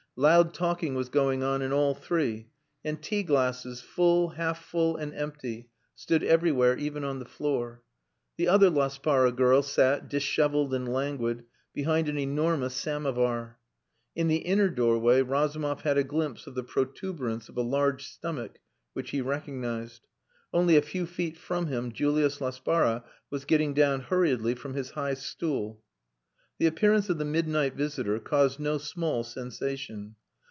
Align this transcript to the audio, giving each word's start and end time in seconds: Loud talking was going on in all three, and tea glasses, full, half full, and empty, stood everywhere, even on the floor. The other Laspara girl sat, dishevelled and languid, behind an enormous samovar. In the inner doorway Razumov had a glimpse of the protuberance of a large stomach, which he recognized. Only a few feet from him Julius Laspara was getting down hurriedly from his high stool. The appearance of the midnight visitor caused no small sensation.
Loud 0.17 0.53
talking 0.53 0.93
was 0.93 1.07
going 1.07 1.41
on 1.41 1.61
in 1.61 1.71
all 1.71 1.95
three, 1.95 2.49
and 2.83 3.01
tea 3.01 3.23
glasses, 3.23 3.79
full, 3.79 4.31
half 4.31 4.61
full, 4.61 4.97
and 4.97 5.13
empty, 5.15 5.69
stood 5.95 6.21
everywhere, 6.21 6.77
even 6.77 7.05
on 7.05 7.19
the 7.19 7.25
floor. 7.25 7.81
The 8.35 8.49
other 8.49 8.69
Laspara 8.69 9.31
girl 9.31 9.63
sat, 9.63 10.09
dishevelled 10.09 10.73
and 10.73 10.91
languid, 10.91 11.45
behind 11.73 12.09
an 12.09 12.17
enormous 12.17 12.73
samovar. 12.75 13.57
In 14.13 14.27
the 14.27 14.39
inner 14.39 14.69
doorway 14.69 15.21
Razumov 15.21 15.81
had 15.83 15.97
a 15.97 16.03
glimpse 16.03 16.45
of 16.45 16.55
the 16.55 16.63
protuberance 16.63 17.47
of 17.47 17.55
a 17.55 17.61
large 17.61 18.05
stomach, 18.05 18.59
which 18.91 19.11
he 19.11 19.21
recognized. 19.21 20.07
Only 20.51 20.75
a 20.75 20.81
few 20.81 21.05
feet 21.05 21.37
from 21.37 21.67
him 21.67 21.89
Julius 21.93 22.41
Laspara 22.41 23.05
was 23.29 23.45
getting 23.45 23.73
down 23.73 24.01
hurriedly 24.01 24.55
from 24.55 24.73
his 24.73 24.91
high 24.91 25.13
stool. 25.13 25.81
The 26.59 26.67
appearance 26.67 27.09
of 27.09 27.17
the 27.17 27.25
midnight 27.25 27.73
visitor 27.73 28.19
caused 28.19 28.59
no 28.59 28.77
small 28.77 29.23
sensation. 29.23 30.13